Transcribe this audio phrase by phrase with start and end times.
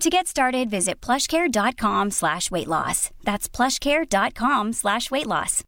[0.00, 3.10] To get started, visit plushcare.com slash weight loss.
[3.24, 5.64] That's plushcare.com slash weight loss.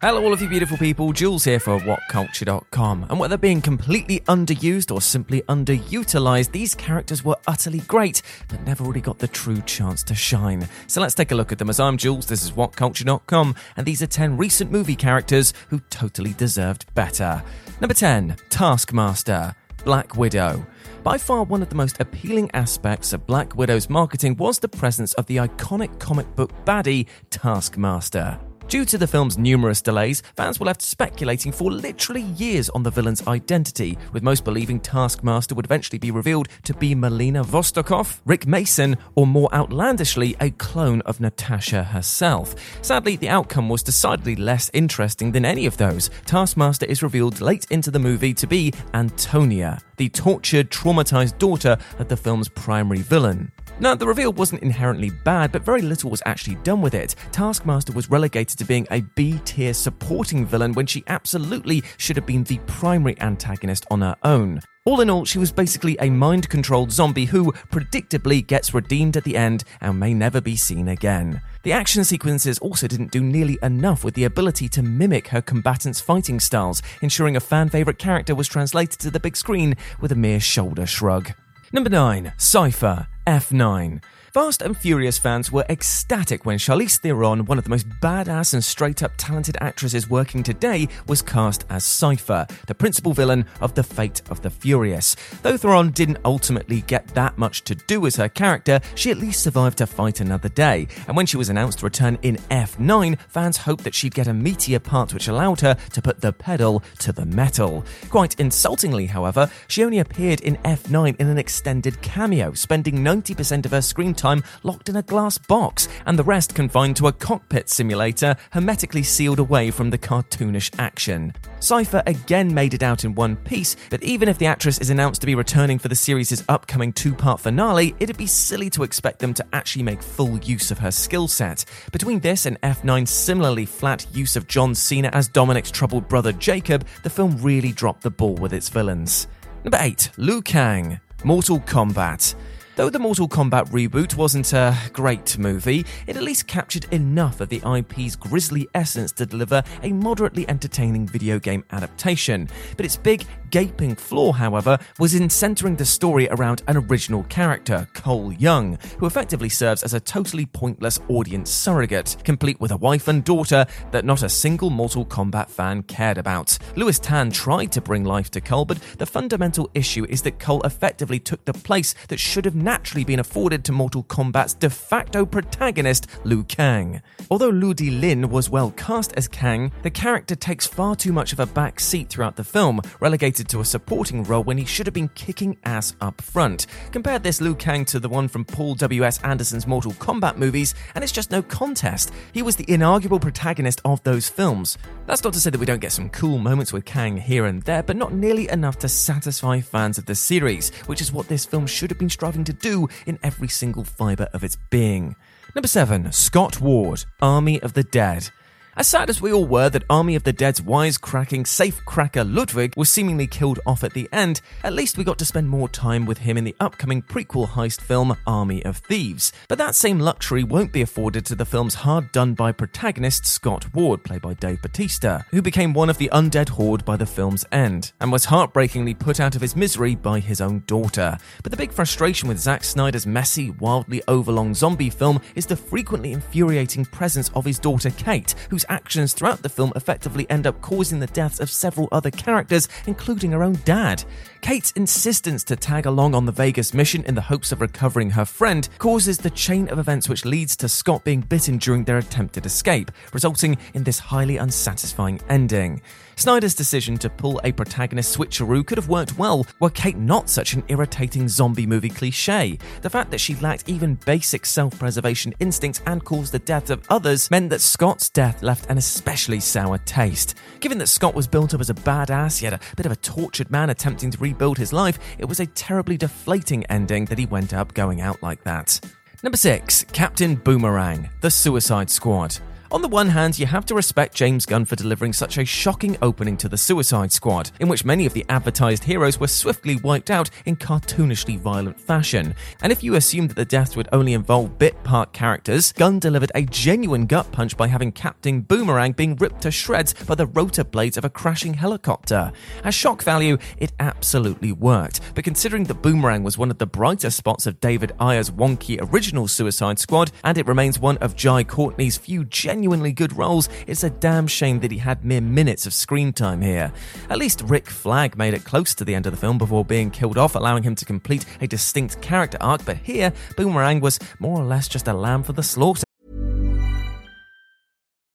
[0.00, 1.12] Hello, all of you beautiful people.
[1.12, 3.06] Jules here for WhatCulture.com.
[3.08, 8.84] And whether being completely underused or simply underutilized, these characters were utterly great, but never
[8.84, 10.68] really got the true chance to shine.
[10.88, 11.70] So let's take a look at them.
[11.70, 16.32] As I'm Jules, this is WhatCulture.com, and these are 10 recent movie characters who totally
[16.34, 17.42] deserved better.
[17.80, 20.66] Number 10, Taskmaster, Black Widow.
[21.02, 25.12] By far, one of the most appealing aspects of Black Widow's marketing was the presence
[25.14, 28.38] of the iconic comic book baddie, Taskmaster.
[28.66, 32.90] Due to the film's numerous delays, fans were left speculating for literally years on the
[32.90, 38.46] villain's identity, with most believing Taskmaster would eventually be revealed to be Melina Vostokoff, Rick
[38.46, 42.54] Mason, or more outlandishly, a clone of Natasha herself.
[42.82, 46.08] Sadly, the outcome was decidedly less interesting than any of those.
[46.24, 52.08] Taskmaster is revealed late into the movie to be Antonia, the tortured, traumatized daughter of
[52.08, 53.52] the film's primary villain.
[53.84, 57.14] Now, the reveal wasn't inherently bad, but very little was actually done with it.
[57.32, 62.24] Taskmaster was relegated to being a B tier supporting villain when she absolutely should have
[62.24, 64.62] been the primary antagonist on her own.
[64.86, 69.24] All in all, she was basically a mind controlled zombie who, predictably, gets redeemed at
[69.24, 71.42] the end and may never be seen again.
[71.62, 76.00] The action sequences also didn't do nearly enough with the ability to mimic her combatants'
[76.00, 80.16] fighting styles, ensuring a fan favourite character was translated to the big screen with a
[80.16, 81.32] mere shoulder shrug.
[81.74, 84.02] Number 9, Cypher, F9.
[84.34, 88.64] Fast and Furious fans were ecstatic when Charlize Theron, one of the most badass and
[88.64, 93.84] straight up talented actresses working today, was cast as Cypher, the principal villain of The
[93.84, 95.14] Fate of the Furious.
[95.42, 99.40] Though Theron didn't ultimately get that much to do as her character, she at least
[99.40, 100.88] survived to fight another day.
[101.06, 104.34] And when she was announced to return in F9, fans hoped that she'd get a
[104.34, 107.84] meteor part which allowed her to put the pedal to the metal.
[108.10, 113.70] Quite insultingly, however, she only appeared in F9 in an extended cameo, spending 90% of
[113.70, 117.12] her screen time time locked in a glass box, and the rest confined to a
[117.12, 121.30] cockpit simulator hermetically sealed away from the cartoonish action.
[121.60, 125.20] Cypher again made it out in one piece, but even if the actress is announced
[125.20, 129.18] to be returning for the series' upcoming two part finale, it'd be silly to expect
[129.18, 131.66] them to actually make full use of her skill set.
[131.92, 136.86] Between this and F9's similarly flat use of John Cena as Dominic's troubled brother Jacob,
[137.02, 139.26] the film really dropped the ball with its villains.
[139.64, 142.34] Number 8, Liu Kang, Mortal Kombat.
[142.76, 147.48] Though the Mortal Kombat reboot wasn't a great movie, it at least captured enough of
[147.48, 152.48] the IP's grisly essence to deliver a moderately entertaining video game adaptation.
[152.76, 157.86] But its big, gaping flaw, however, was in centering the story around an original character,
[157.94, 163.06] Cole Young, who effectively serves as a totally pointless audience surrogate, complete with a wife
[163.06, 166.58] and daughter that not a single Mortal Kombat fan cared about.
[166.74, 170.62] Lewis Tan tried to bring life to Cole, but the fundamental issue is that Cole
[170.62, 175.24] effectively took the place that should have naturally been afforded to Mortal Kombat's de facto
[175.24, 177.00] protagonist, Liu Kang.
[177.30, 181.38] Although Ludi Lin was well cast as Kang, the character takes far too much of
[181.38, 184.94] a back seat throughout the film, relegated to a supporting role when he should have
[184.94, 186.66] been kicking ass up front.
[186.92, 189.22] Compare this Liu Kang to the one from Paul W.S.
[189.22, 192.12] Anderson's Mortal Kombat movies, and it's just no contest.
[192.32, 194.78] He was the inarguable protagonist of those films.
[195.06, 197.62] That's not to say that we don't get some cool moments with Kang here and
[197.62, 201.44] there, but not nearly enough to satisfy fans of the series, which is what this
[201.44, 205.16] film should have been striving to do in every single fibre of its being.
[205.54, 208.30] Number 7, Scott Ward, Army of the Dead.
[208.76, 212.90] As sad as we all were that Army of the Dead's wisecracking safecracker Ludwig was
[212.90, 216.18] seemingly killed off at the end, at least we got to spend more time with
[216.18, 219.32] him in the upcoming prequel heist film Army of Thieves.
[219.48, 223.72] But that same luxury won't be afforded to the film's hard done by protagonist Scott
[223.72, 227.46] Ward, played by Dave Bautista, who became one of the undead horde by the film's
[227.52, 231.16] end, and was heartbreakingly put out of his misery by his own daughter.
[231.44, 236.10] But the big frustration with Zack Snyder's messy, wildly overlong zombie film is the frequently
[236.10, 238.34] infuriating presence of his daughter Kate,
[238.68, 243.32] actions throughout the film effectively end up causing the deaths of several other characters, including
[243.32, 244.04] her own dad.
[244.40, 248.24] Kate's insistence to tag along on the Vegas mission in the hopes of recovering her
[248.24, 252.44] friend causes the chain of events which leads to Scott being bitten during their attempted
[252.44, 255.80] escape, resulting in this highly unsatisfying ending.
[256.16, 260.54] Snyder's decision to pull a protagonist switcheroo could have worked well were Kate not such
[260.54, 262.58] an irritating zombie movie cliche.
[262.82, 266.82] The fact that she lacked even basic self preservation instincts and caused the death of
[266.88, 270.34] others meant that Scott's death left an especially sour taste.
[270.60, 273.50] Given that Scott was built up as a badass, yet a bit of a tortured
[273.50, 277.52] man attempting to rebuild his life, it was a terribly deflating ending that he went
[277.52, 278.80] up going out like that.
[279.22, 282.38] Number 6 Captain Boomerang, The Suicide Squad.
[282.72, 285.96] On the one hand, you have to respect James Gunn for delivering such a shocking
[286.00, 290.10] opening to the Suicide Squad, in which many of the advertised heroes were swiftly wiped
[290.10, 292.34] out in cartoonishly violent fashion.
[292.62, 296.32] And if you assume that the deaths would only involve bit part characters, Gunn delivered
[296.34, 300.64] a genuine gut punch by having Captain Boomerang being ripped to shreds by the rotor
[300.64, 302.32] blades of a crashing helicopter.
[302.64, 307.10] As shock value, it absolutely worked, but considering that Boomerang was one of the brighter
[307.10, 311.96] spots of David Ayer's wonky original Suicide Squad, and it remains one of Jai Courtney's
[311.96, 315.74] few genuine genuinely good roles, it's a damn shame that he had mere minutes of
[315.74, 316.72] screen time here.
[317.10, 319.90] At least Rick Flag made it close to the end of the film before being
[319.90, 324.40] killed off, allowing him to complete a distinct character arc, but here, Boomerang was more
[324.40, 325.82] or less just a lamb for the slaughter.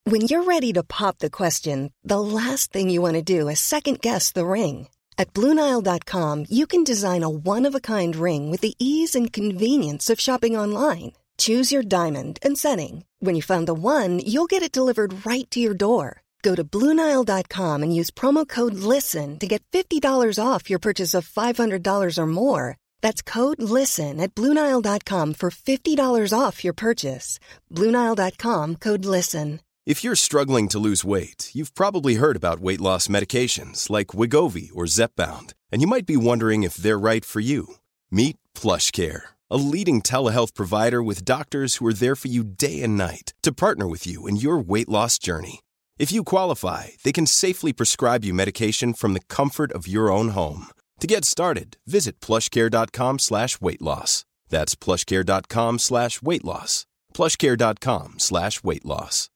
[0.06, 3.60] When you're ready to pop the question, the last thing you want to do is
[3.60, 4.88] second guess the ring.
[5.18, 9.34] At Bluenile.com, you can design a one of a kind ring with the ease and
[9.34, 11.19] convenience of shopping online.
[11.40, 13.06] Choose your diamond and setting.
[13.20, 16.22] When you find the one, you'll get it delivered right to your door.
[16.44, 20.04] Go to Bluenile.com and use promo code LISTEN to get $50
[20.38, 22.78] off your purchase of $500 or more.
[23.02, 27.40] That's code LISTEN at Bluenile.com for $50 off your purchase.
[27.74, 29.62] Bluenile.com code LISTEN.
[29.86, 34.70] If you're struggling to lose weight, you've probably heard about weight loss medications like Wegovy
[34.76, 37.76] or Zepbound, and you might be wondering if they're right for you.
[38.12, 42.98] Meet PlushCare a leading telehealth provider with doctors who are there for you day and
[42.98, 45.60] night to partner with you in your weight loss journey.
[45.98, 50.30] If you qualify, they can safely prescribe you medication from the comfort of your own
[50.30, 50.68] home.
[51.00, 54.26] To get started, visit plushcare.com slash weight loss.
[54.50, 56.86] That's plushcare.com slash weight loss.
[57.14, 59.30] Plushcare.com slash weight loss.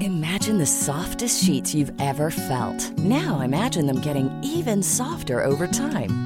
[0.00, 2.98] Imagine the softest sheets you've ever felt.
[2.98, 6.25] Now imagine them getting even softer over time.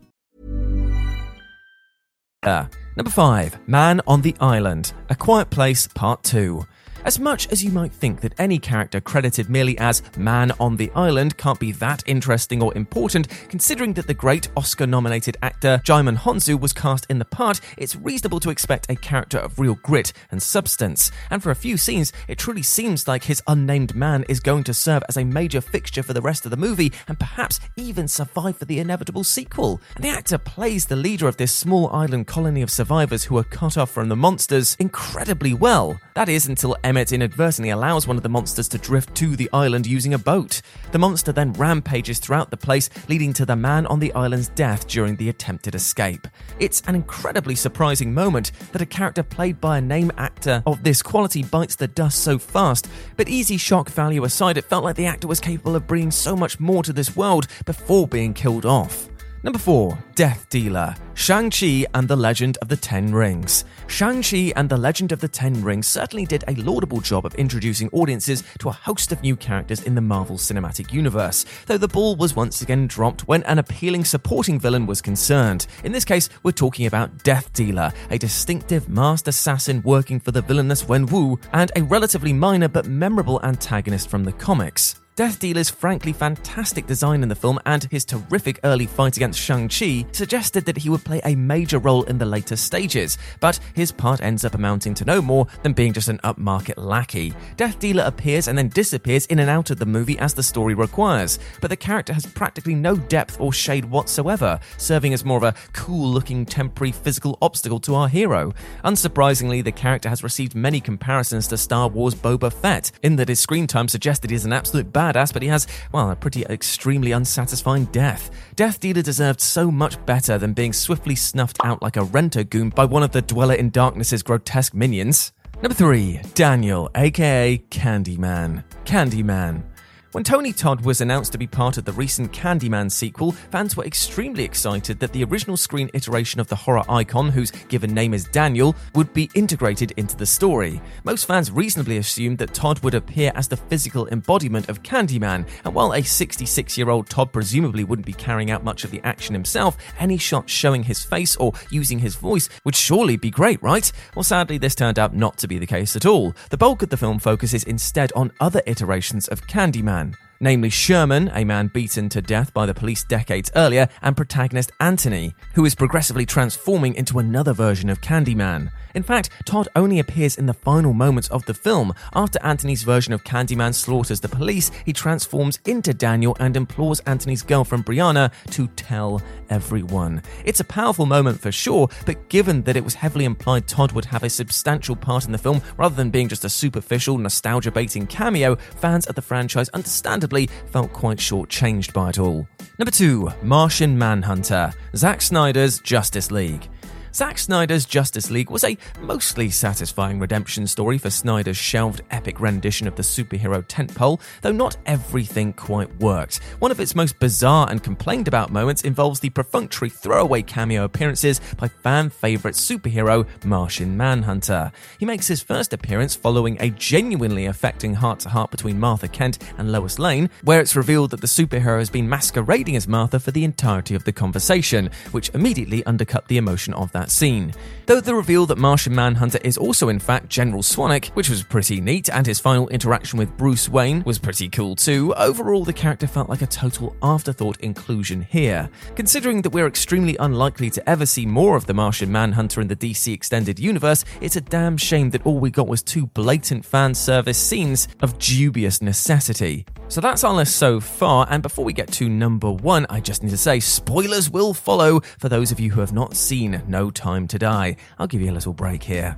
[2.43, 2.65] Uh,
[2.95, 6.65] number 5 Man on the Island A Quiet Place Part 2.
[7.03, 10.91] As much as you might think that any character credited merely as Man on the
[10.93, 16.17] Island can't be that interesting or important, considering that the great Oscar nominated actor Djimon
[16.17, 20.13] Hounsou was cast in the part, it's reasonable to expect a character of real grit
[20.29, 21.11] and substance.
[21.31, 24.73] And for a few scenes, it truly seems like his unnamed man is going to
[24.73, 28.57] serve as a major fixture for the rest of the movie and perhaps even survive
[28.57, 29.81] for the inevitable sequel.
[29.95, 33.43] And the actor plays the leader of this small island colony of survivors who are
[33.43, 35.99] cut off from the monsters incredibly well.
[36.13, 39.87] That is until Emmett inadvertently allows one of the monsters to drift to the island
[39.87, 40.61] using a boat.
[40.91, 44.89] The monster then rampages throughout the place, leading to the man on the island's death
[44.89, 46.27] during the attempted escape.
[46.59, 51.01] It's an incredibly surprising moment that a character played by a name actor of this
[51.01, 55.05] quality bites the dust so fast, but easy shock value aside, it felt like the
[55.05, 59.10] actor was capable of bringing so much more to this world before being killed off.
[59.43, 63.65] Number 4 Death Dealer Shang-Chi and the Legend of the Ten Rings.
[63.87, 67.89] Shang-Chi and the Legend of the Ten Rings certainly did a laudable job of introducing
[67.89, 72.15] audiences to a host of new characters in the Marvel Cinematic Universe, though the ball
[72.15, 75.65] was once again dropped when an appealing supporting villain was concerned.
[75.83, 80.43] In this case, we're talking about Death Dealer, a distinctive masked assassin working for the
[80.43, 85.01] villainous Wen Wu, and a relatively minor but memorable antagonist from the comics.
[85.17, 90.05] Death Dealer's frankly fantastic design in the film and his terrific early fight against Shang-Chi
[90.13, 94.21] suggested that he would play a major role in the later stages, but his part
[94.21, 97.33] ends up amounting to no more than being just an upmarket lackey.
[97.57, 100.75] Death Dealer appears and then disappears in and out of the movie as the story
[100.75, 105.43] requires, but the character has practically no depth or shade whatsoever, serving as more of
[105.43, 108.53] a cool looking temporary physical obstacle to our hero.
[108.85, 113.41] Unsurprisingly, the character has received many comparisons to Star Wars Boba Fett, in that his
[113.41, 117.11] screen time suggests that he's an absolute badass, but he has, well, a pretty extremely
[117.11, 118.29] unsatisfying death.
[118.55, 122.69] Death Dealer deserved so much better than being swiftly snuffed out like a renter goon
[122.69, 125.33] by one of the Dweller in Darkness's grotesque minions.
[125.61, 128.63] Number 3, Daniel, aka Candyman.
[128.85, 129.63] Candyman.
[130.11, 133.85] When Tony Todd was announced to be part of the recent Candyman sequel, fans were
[133.85, 138.25] extremely excited that the original screen iteration of the horror icon, whose given name is
[138.25, 140.81] Daniel, would be integrated into the story.
[141.05, 145.73] Most fans reasonably assumed that Todd would appear as the physical embodiment of Candyman, and
[145.73, 149.33] while a 66 year old Todd presumably wouldn't be carrying out much of the action
[149.33, 153.89] himself, any shot showing his face or using his voice would surely be great, right?
[154.13, 156.35] Well, sadly, this turned out not to be the case at all.
[156.49, 160.00] The bulk of the film focuses instead on other iterations of Candyman
[160.41, 165.33] namely Sherman, a man beaten to death by the police decades earlier, and protagonist Anthony,
[165.53, 168.71] who is progressively transforming into another version of Candyman.
[168.93, 171.93] In fact, Todd only appears in the final moments of the film.
[172.13, 177.41] After Anthony's version of Candyman slaughters the police, he transforms into Daniel and implores Anthony's
[177.43, 180.21] girlfriend Brianna to tell everyone.
[180.43, 184.05] It's a powerful moment for sure, but given that it was heavily implied Todd would
[184.05, 188.07] have a substantial part in the film rather than being just a superficial, nostalgia baiting
[188.07, 190.30] cameo, fans of the franchise understandably
[190.71, 192.47] felt quite shortchanged by it all.
[192.79, 196.69] Number 2 Martian Manhunter, Zack Snyder's Justice League.
[197.13, 202.87] Zack Snyder's Justice League was a mostly satisfying redemption story for Snyder's shelved epic rendition
[202.87, 206.39] of the superhero tentpole, though not everything quite worked.
[206.59, 211.41] One of its most bizarre and complained about moments involves the perfunctory throwaway cameo appearances
[211.57, 214.71] by fan favourite superhero Martian Manhunter.
[214.97, 219.39] He makes his first appearance following a genuinely affecting heart to heart between Martha Kent
[219.57, 223.31] and Lois Lane, where it's revealed that the superhero has been masquerading as Martha for
[223.31, 227.53] the entirety of the conversation, which immediately undercut the emotion of that that scene.
[227.87, 231.81] Though the reveal that Martian Manhunter is also in fact General Swanwick, which was pretty
[231.81, 236.07] neat, and his final interaction with Bruce Wayne was pretty cool too, overall the character
[236.07, 238.69] felt like a total afterthought inclusion here.
[238.95, 242.75] Considering that we're extremely unlikely to ever see more of the Martian Manhunter in the
[242.75, 246.93] DC Extended Universe, it's a damn shame that all we got was two blatant fan
[246.93, 249.65] service scenes of dubious necessity.
[249.87, 253.23] So that's our list so far, and before we get to number one, I just
[253.23, 256.90] need to say spoilers will follow for those of you who have not seen No
[256.91, 257.75] Time to Die.
[257.97, 259.17] I'll give you a little break here.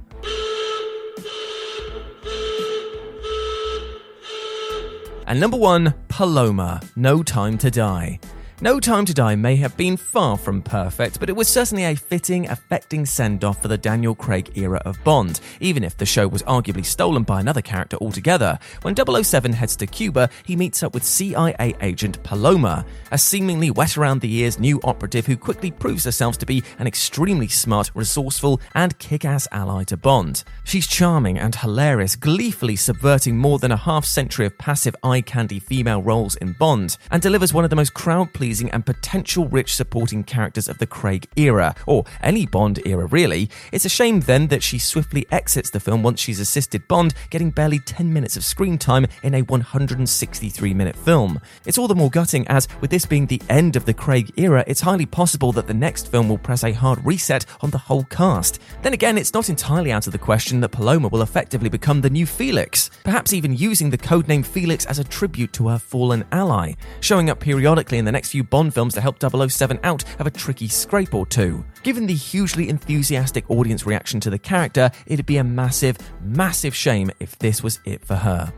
[5.26, 8.20] And number one, Paloma, No Time to Die.
[8.64, 11.96] No Time to Die may have been far from perfect, but it was certainly a
[11.96, 16.30] fitting, affecting send off for the Daniel Craig era of Bond, even if the show
[16.30, 18.58] was arguably stolen by another character altogether.
[18.84, 23.98] When 007 heads to Cuba, he meets up with CIA agent Paloma, a seemingly wet
[23.98, 28.62] around the ears new operative who quickly proves herself to be an extremely smart, resourceful,
[28.76, 30.46] and kick ass ally to Bond.
[30.64, 35.60] She's charming and hilarious, gleefully subverting more than a half century of passive eye candy
[35.60, 39.48] female roles in Bond, and delivers one of the most crowd pleasing pleasing and potential
[39.48, 43.50] rich supporting characters of the Craig era, or any Bond era really.
[43.72, 47.50] It's a shame then that she swiftly exits the film once she's assisted Bond, getting
[47.50, 51.40] barely 10 minutes of screen time in a 163 minute film.
[51.66, 54.64] It's all the more gutting as, with this being the end of the Craig era,
[54.68, 58.04] it's highly possible that the next film will press a hard reset on the whole
[58.04, 58.60] cast.
[58.84, 62.10] Then again, it's not entirely out of the question that Paloma will effectively become the
[62.12, 66.74] new Felix, perhaps even using the codename Felix as a tribute to her fallen ally,
[67.00, 70.32] showing up periodically in the next few Bond films to help 007 out of a
[70.32, 71.64] tricky scrape or two.
[71.84, 77.12] Given the hugely enthusiastic audience reaction to the character, it'd be a massive, massive shame
[77.20, 78.54] if this was it for her.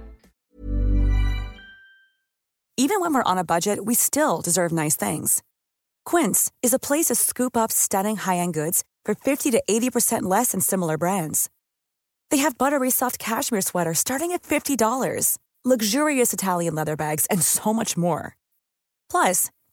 [2.78, 5.42] Even when we're on a budget, we still deserve nice things.
[6.04, 10.24] Quince is a place to scoop up stunning high end goods for 50 to 80%
[10.24, 11.50] less than similar brands.
[12.32, 17.74] They have buttery soft cashmere sweaters starting at $50, luxurious Italian leather bags, and so
[17.74, 18.36] much more.
[19.10, 19.52] Plus,